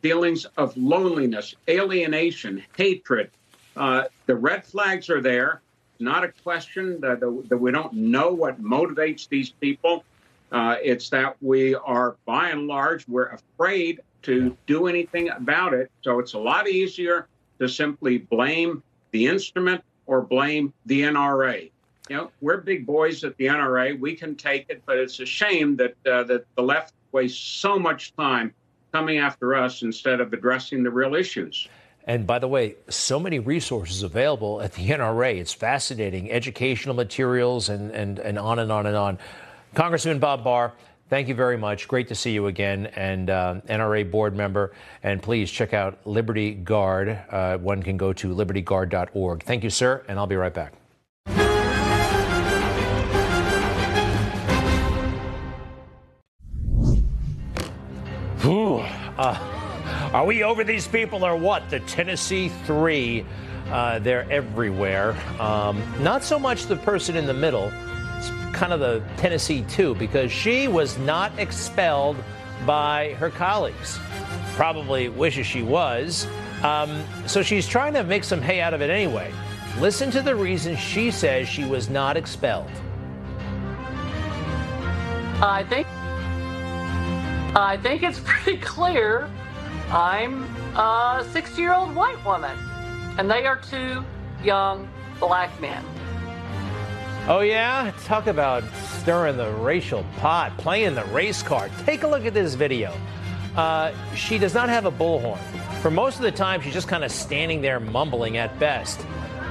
[0.00, 3.30] feelings of loneliness, alienation, hatred,
[3.76, 5.62] uh, the red flags are there.
[5.98, 10.04] Not a question that, that we don't know what motivates these people.
[10.50, 15.90] Uh, it's that we are, by and large, we're afraid to do anything about it.
[16.02, 17.26] So it's a lot easier
[17.58, 18.82] to simply blame
[19.12, 21.70] the instrument or blame the NRA.
[22.08, 23.98] You know, we're big boys at the NRA.
[23.98, 27.78] We can take it, but it's a shame that uh, that the left wastes so
[27.78, 28.52] much time
[28.92, 31.68] coming after us instead of addressing the real issues.
[32.06, 35.36] And by the way, so many resources available at the NRA.
[35.36, 39.18] It's fascinating, educational materials, and, and, and on and on and on.
[39.74, 40.72] Congressman Bob Barr,
[41.08, 41.86] thank you very much.
[41.86, 44.72] Great to see you again, and uh, NRA board member.
[45.02, 47.18] And please check out Liberty Guard.
[47.30, 49.44] Uh, one can go to libertyguard.org.
[49.44, 50.74] Thank you, sir, and I'll be right back.
[58.44, 58.78] Ooh,
[59.18, 59.51] uh,
[60.12, 61.70] are we over these people or what?
[61.70, 63.24] The Tennessee Three.
[63.70, 65.16] Uh, they're everywhere.
[65.40, 67.72] Um, not so much the person in the middle.
[68.18, 72.16] It's kind of the Tennessee Two because she was not expelled
[72.66, 73.98] by her colleagues.
[74.54, 76.26] Probably wishes she was.
[76.62, 79.32] Um, so she's trying to make some hay out of it anyway.
[79.78, 82.70] Listen to the reason she says she was not expelled.
[85.40, 85.86] I think
[87.56, 89.30] I think it's pretty clear
[89.92, 92.56] I'm a 60 year old white woman,
[93.18, 94.02] and they are two
[94.42, 94.88] young
[95.20, 95.84] black men.
[97.28, 97.92] Oh, yeah?
[98.04, 98.64] Talk about
[99.00, 101.70] stirring the racial pot, playing the race card.
[101.84, 102.96] Take a look at this video.
[103.54, 105.38] Uh, she does not have a bullhorn.
[105.82, 108.98] For most of the time, she's just kind of standing there mumbling at best.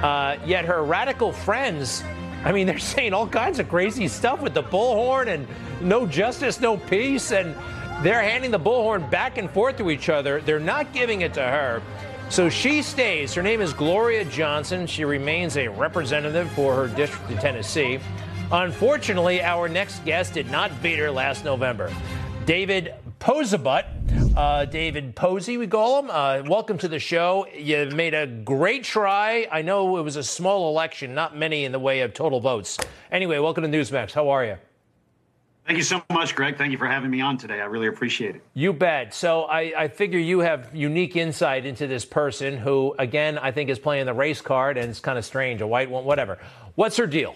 [0.01, 2.03] Uh, yet her radical friends,
[2.43, 5.47] I mean, they're saying all kinds of crazy stuff with the bullhorn and
[5.81, 7.31] no justice, no peace.
[7.31, 7.55] And
[8.03, 10.41] they're handing the bullhorn back and forth to each other.
[10.41, 11.81] They're not giving it to her.
[12.29, 13.33] So she stays.
[13.33, 14.87] Her name is Gloria Johnson.
[14.87, 17.99] She remains a representative for her district in Tennessee.
[18.51, 21.93] Unfortunately, our next guest did not beat her last November.
[22.45, 23.85] David Posabut.
[24.35, 26.09] Uh, David Posey, we call him.
[26.09, 27.45] Uh, welcome to the show.
[27.53, 29.47] You made a great try.
[29.51, 32.77] I know it was a small election, not many in the way of total votes.
[33.11, 34.13] Anyway, welcome to Newsmax.
[34.13, 34.57] How are you?
[35.65, 36.57] Thank you so much, Greg.
[36.57, 37.61] Thank you for having me on today.
[37.61, 38.41] I really appreciate it.
[38.53, 39.13] You bet.
[39.13, 43.69] So I, I, figure you have unique insight into this person who, again, I think
[43.69, 46.39] is playing the race card and it's kind of strange, a white one, whatever.
[46.75, 47.35] What's her deal?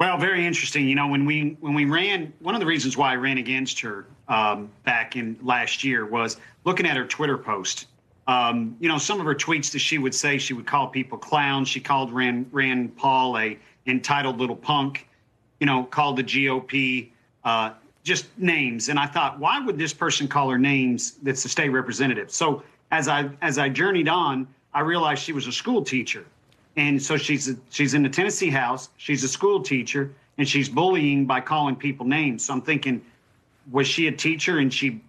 [0.00, 0.88] Well, very interesting.
[0.88, 3.80] You know, when we when we ran, one of the reasons why I ran against
[3.80, 7.86] her um, back in last year was looking at her Twitter post.
[8.26, 11.18] Um, you know, some of her tweets that she would say, she would call people
[11.18, 11.68] clowns.
[11.68, 15.06] She called Rand, Rand Paul a entitled little punk.
[15.64, 17.08] You know, called the GOP
[17.42, 17.70] uh,
[18.02, 18.90] just names.
[18.90, 21.12] And I thought, why would this person call her names?
[21.22, 22.30] That's the state representative.
[22.30, 26.26] So as I as I journeyed on, I realized she was a school teacher,
[26.76, 28.90] and so she's a, she's in the Tennessee House.
[28.98, 32.44] She's a school teacher, and she's bullying by calling people names.
[32.44, 33.00] So I'm thinking,
[33.72, 35.00] was she a teacher and she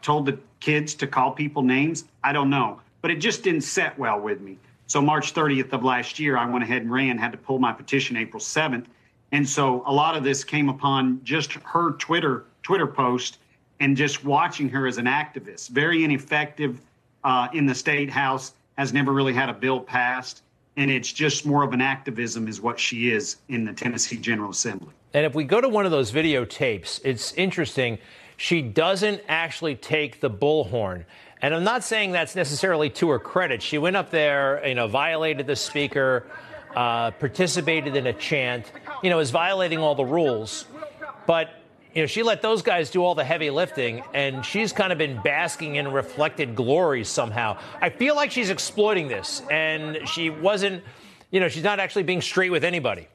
[0.00, 2.04] told the kids to call people names?
[2.24, 4.56] I don't know, but it just didn't set well with me.
[4.86, 7.74] So March 30th of last year, I went ahead and ran, had to pull my
[7.74, 8.86] petition April 7th.
[9.32, 13.38] And so a lot of this came upon just her Twitter Twitter post
[13.80, 15.70] and just watching her as an activist.
[15.70, 16.80] Very ineffective
[17.24, 20.42] uh, in the state house, has never really had a bill passed,
[20.76, 24.50] and it's just more of an activism is what she is in the Tennessee General
[24.50, 24.92] Assembly.
[25.14, 27.98] And if we go to one of those videotapes, it's interesting.
[28.36, 31.04] She doesn't actually take the bullhorn.
[31.42, 33.62] And I'm not saying that's necessarily to her credit.
[33.62, 36.26] She went up there, you know, violated the speaker,
[36.74, 40.66] uh, participated in a chant, you know, is violating all the rules.
[41.26, 41.50] But
[41.94, 44.98] you know, she let those guys do all the heavy lifting, and she's kind of
[44.98, 47.58] been basking in reflected glory somehow.
[47.82, 50.82] I feel like she's exploiting this, and she wasn't,
[51.30, 53.08] you know, she's not actually being straight with anybody.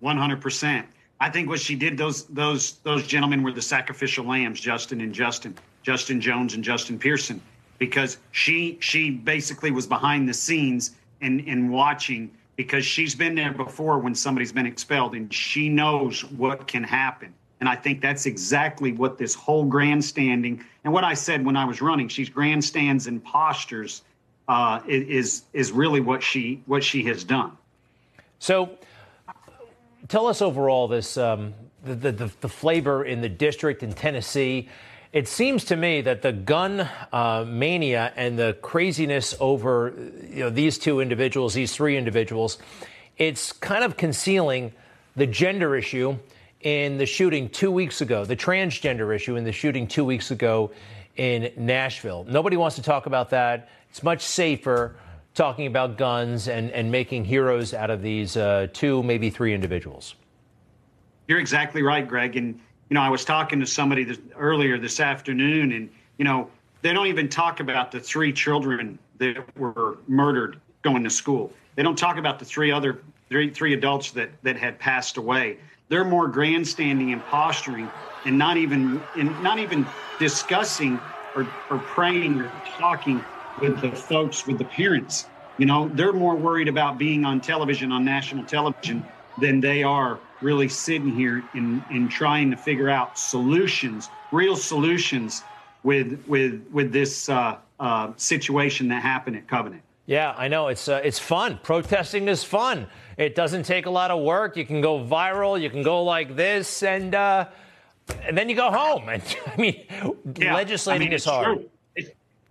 [0.00, 0.86] One hundred percent.
[1.20, 5.14] I think what she did, those those those gentlemen were the sacrificial lambs, Justin and
[5.14, 7.40] Justin, Justin Jones and Justin Pearson,
[7.78, 10.92] because she she basically was behind the scenes
[11.22, 16.22] and and watching because she's been there before when somebody's been expelled and she knows
[16.24, 17.32] what can happen.
[17.60, 21.64] And I think that's exactly what this whole grandstanding and what I said when I
[21.64, 22.08] was running.
[22.08, 24.02] She's grandstands and postures
[24.48, 27.56] uh, is is really what she what she has done.
[28.40, 28.76] So,
[30.08, 31.54] tell us overall this um,
[31.84, 34.68] the, the the flavor in the district in Tennessee.
[35.12, 39.92] It seems to me that the gun uh, mania and the craziness over
[40.30, 42.56] you know these two individuals, these three individuals,
[43.18, 44.72] it's kind of concealing
[45.14, 46.16] the gender issue
[46.62, 50.70] in the shooting two weeks ago, the transgender issue in the shooting two weeks ago
[51.16, 52.24] in Nashville.
[52.26, 53.68] Nobody wants to talk about that.
[53.90, 54.96] It's much safer
[55.34, 60.14] talking about guns and, and making heroes out of these uh, two, maybe three individuals.
[61.28, 62.36] You're exactly right, Greg.
[62.36, 62.60] And,
[62.92, 65.88] you know, I was talking to somebody this, earlier this afternoon, and,
[66.18, 66.50] you know,
[66.82, 71.50] they don't even talk about the three children that were murdered going to school.
[71.74, 75.56] They don't talk about the three other three three adults that that had passed away
[75.88, 77.90] they're more grandstanding and posturing
[78.26, 81.02] and not even and not even discussing
[81.34, 83.24] or, or praying or talking
[83.56, 87.90] with the folks with the parents you know they're more worried about being on television
[87.90, 93.18] on national television than they are really sitting here and, and trying to figure out
[93.18, 95.42] solutions real solutions
[95.82, 100.88] with with with this uh, uh, situation that happened at covenant yeah, I know it's
[100.88, 101.60] uh, it's fun.
[101.62, 102.88] Protesting is fun.
[103.16, 104.56] It doesn't take a lot of work.
[104.56, 105.60] You can go viral.
[105.60, 107.46] You can go like this, and uh,
[108.24, 109.08] and then you go home.
[109.08, 109.86] And I mean,
[110.36, 111.64] yeah, legislating I mean, is hard.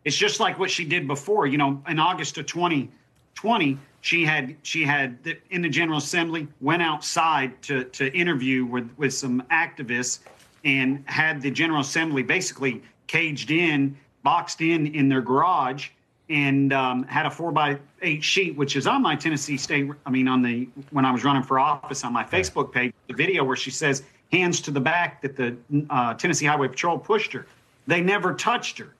[0.05, 1.45] it's just like what she did before.
[1.45, 5.17] You know, in August of 2020, she had she had
[5.51, 10.19] in the General Assembly went outside to to interview with with some activists
[10.65, 15.89] and had the General Assembly basically caged in, boxed in in their garage
[16.29, 19.91] and um, had a four by eight sheet, which is on my Tennessee State.
[20.05, 23.13] I mean, on the when I was running for office on my Facebook page, the
[23.13, 25.55] video where she says hands to the back that the
[25.89, 27.45] uh, Tennessee Highway Patrol pushed her.
[27.85, 28.95] They never touched her,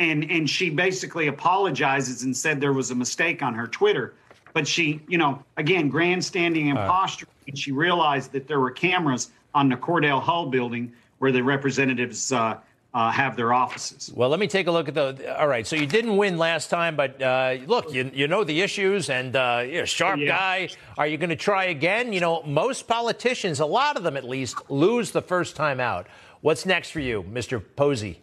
[0.00, 4.14] and and she basically apologizes and said there was a mistake on her Twitter.
[4.52, 7.30] But she, you know, again, grandstanding and uh, posturing.
[7.46, 12.32] And she realized that there were cameras on the Cordell Hull building where the representatives.
[12.32, 12.58] Uh,
[12.92, 14.12] uh, have their offices.
[14.14, 15.38] Well, let me take a look at the.
[15.40, 18.62] All right, so you didn't win last time, but uh, look, you, you know the
[18.62, 20.26] issues, and uh, you're a sharp yeah.
[20.26, 20.68] guy.
[20.98, 22.12] Are you going to try again?
[22.12, 26.08] You know, most politicians, a lot of them at least, lose the first time out.
[26.40, 27.62] What's next for you, Mr.
[27.76, 28.20] Posey?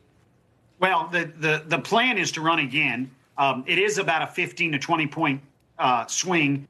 [0.79, 3.11] Well, the the, the plan is to run again.
[3.37, 5.41] Um, it is about a 15 to 20 point
[5.79, 6.67] uh, swing,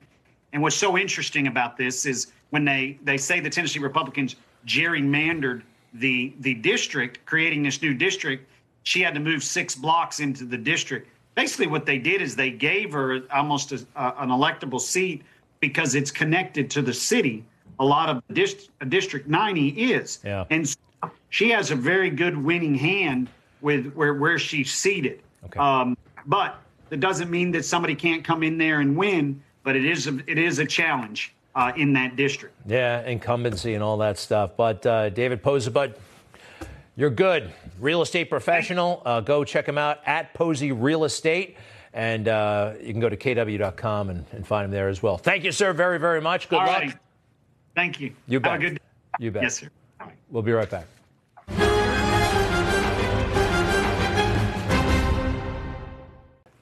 [0.53, 4.35] and what's so interesting about this is when they they say the Tennessee Republicans
[4.65, 5.61] gerrymandered
[5.93, 8.49] the the district, creating this new district,
[8.83, 11.09] she had to move six blocks into the district.
[11.35, 15.23] Basically, what they did is they gave her almost a, an electable seat
[15.59, 17.43] because it's connected to the city.
[17.79, 20.45] A lot of dist- District 90 is, yeah.
[20.49, 20.77] and so
[21.29, 23.29] she has a very good winning hand
[23.61, 25.21] with where where she's seated.
[25.45, 25.59] Okay.
[25.59, 25.95] Um,
[26.25, 29.41] but that doesn't mean that somebody can't come in there and win.
[29.63, 32.55] But it is a, it is a challenge uh, in that district.
[32.65, 34.51] Yeah, incumbency and all that stuff.
[34.55, 35.95] But uh, David Posebud,
[36.95, 37.51] You're good.
[37.79, 39.01] Real estate professional.
[39.05, 41.57] Uh, go check him out at Posey Real Estate.
[41.93, 45.17] And uh, you can go to kw.com and, and, find him there as well.
[45.17, 46.47] Thank you, sir, very, very much.
[46.47, 46.81] Good All luck.
[46.81, 46.95] Right.
[47.75, 48.13] Thank you.
[48.27, 48.51] You bet.
[48.51, 48.79] Have a good day.
[49.19, 49.43] You bet.
[49.43, 49.69] Yes, sir.
[50.29, 50.85] We'll be right back.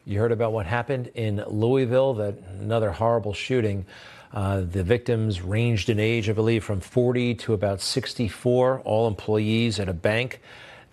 [0.08, 3.88] You heard about what happened in Louisville, that another horrible shooting.
[4.32, 9.80] Uh, the victims ranged in age, I believe, from 40 to about 64, all employees
[9.80, 10.42] at a bank.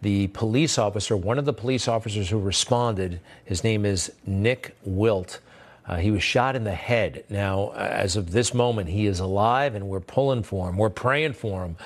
[0.00, 5.40] The police officer, one of the police officers who responded, his name is Nick Wilt.
[5.86, 7.24] Uh, he was shot in the head.
[7.28, 10.78] Now, as of this moment, he is alive and we're pulling for him.
[10.78, 11.76] We're praying for him.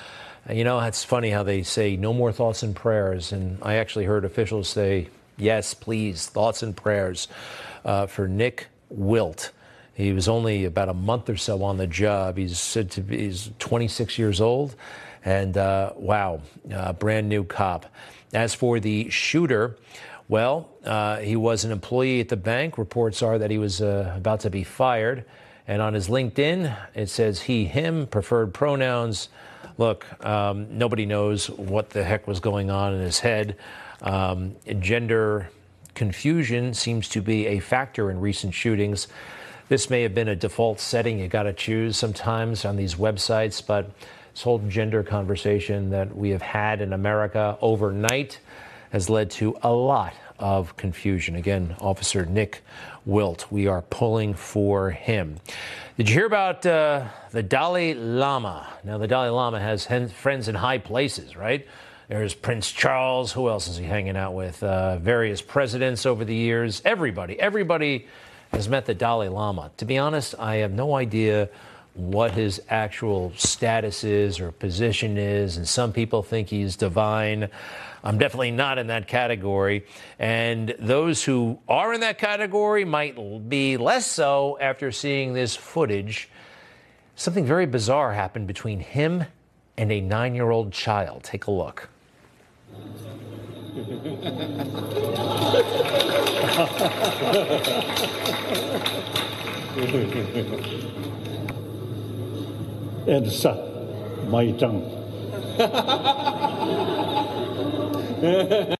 [0.49, 3.33] Uh, you know, it's funny how they say no more thoughts and prayers.
[3.33, 7.27] And I actually heard officials say, yes, please, thoughts and prayers
[7.85, 9.51] uh, for Nick Wilt.
[9.93, 12.37] He was only about a month or so on the job.
[12.37, 14.75] He's said to be he's 26 years old,
[15.25, 17.87] and uh, wow, uh, brand new cop.
[18.33, 19.77] As for the shooter,
[20.27, 22.77] well, uh, he was an employee at the bank.
[22.77, 25.25] Reports are that he was uh, about to be fired.
[25.67, 29.27] And on his LinkedIn, it says he, him, preferred pronouns.
[29.77, 33.57] Look, um, nobody knows what the heck was going on in his head.
[34.01, 35.49] Um, gender
[35.93, 39.07] confusion seems to be a factor in recent shootings.
[39.67, 43.65] This may have been a default setting you got to choose sometimes on these websites,
[43.65, 43.91] but
[44.33, 48.39] this whole gender conversation that we have had in America overnight
[48.91, 51.35] has led to a lot of confusion.
[51.35, 52.61] Again, Officer Nick
[53.05, 55.37] Wilt, we are pulling for him.
[55.97, 58.67] Did you hear about uh, the Dalai Lama?
[58.83, 61.67] Now, the Dalai Lama has friends in high places, right?
[62.07, 63.31] There's Prince Charles.
[63.33, 64.63] Who else is he hanging out with?
[64.63, 66.81] Uh, various presidents over the years.
[66.85, 68.07] Everybody, everybody
[68.51, 69.71] has met the Dalai Lama.
[69.77, 71.49] To be honest, I have no idea
[71.95, 77.49] what his actual status is or position is, and some people think he's divine.
[78.07, 79.85] I'm definitely not in that category.
[80.17, 86.29] And those who are in that category might be less so after seeing this footage.
[87.17, 89.25] Something very bizarre happened between him
[89.75, 91.23] and a nine year old child.
[91.23, 91.89] Take a look.
[103.05, 106.33] Elsa, my tongue.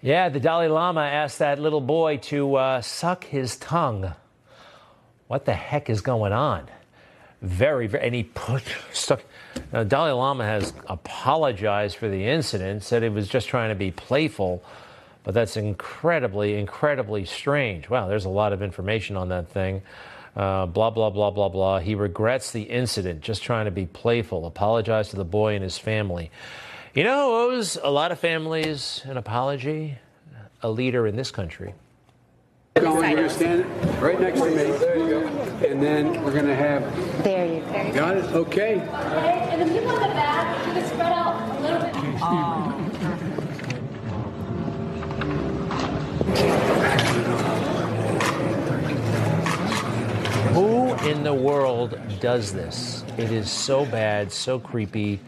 [0.00, 4.14] yeah, the Dalai Lama asked that little boy to uh, suck his tongue.
[5.26, 6.68] What the heck is going on?
[7.42, 8.62] Very, very, and he put
[8.92, 9.22] stuck.
[9.72, 13.90] Now, Dalai Lama has apologized for the incident, said he was just trying to be
[13.90, 14.62] playful,
[15.24, 17.90] but that's incredibly, incredibly strange.
[17.90, 19.82] Wow, there's a lot of information on that thing.
[20.36, 21.80] Uh, blah, blah, blah, blah, blah.
[21.80, 25.78] He regrets the incident, just trying to be playful, apologize to the boy and his
[25.78, 26.30] family.
[26.94, 29.98] You know who owes a lot of families an apology?
[30.62, 31.74] A leader in this country.
[32.76, 33.64] You're going to stand
[34.00, 34.54] right next to me.
[34.54, 35.26] There you go.
[35.66, 36.84] And then we're going to have.
[37.24, 37.92] There you go.
[37.94, 38.24] Got it?
[38.26, 38.76] Okay.
[38.76, 39.48] Okay.
[39.50, 41.94] And the people in the back, you can spread out a little bit.
[42.22, 42.70] Oh.
[50.54, 53.02] Who in the world does this?
[53.18, 55.18] It is so bad, so creepy,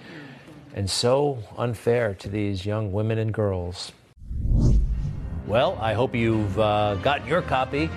[0.77, 3.93] and so unfair to these young women and girls.
[5.47, 7.91] Well, I hope you've uh, gotten your copy.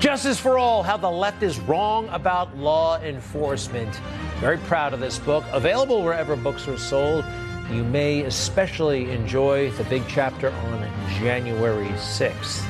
[0.00, 3.94] Justice for All How the Left is Wrong About Law Enforcement.
[4.40, 5.44] Very proud of this book.
[5.52, 7.24] Available wherever books are sold.
[7.70, 12.64] You may especially enjoy the big chapter on January 6th.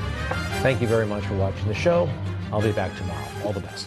[0.61, 2.11] Thank you very much for watching the show.
[2.53, 3.27] I'll be back tomorrow.
[3.45, 3.87] All the best.